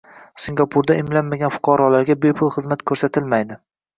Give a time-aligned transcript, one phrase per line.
[0.43, 3.63] Singapurda emlanmagan fuqarolarga bepul xizmat ko‘rsatilmayding